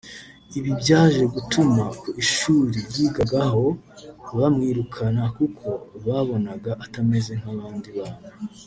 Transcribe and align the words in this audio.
ibi 0.57 0.71
byaje 0.81 1.23
gutuma 1.33 1.83
ku 1.99 2.07
ishuri 2.23 2.77
yigagaho 2.95 3.65
bamwirukana 4.37 5.23
kuko 5.37 5.67
babonaga 6.07 6.71
atameze 6.85 7.33
kabandi 7.43 7.89
bana 7.99 8.27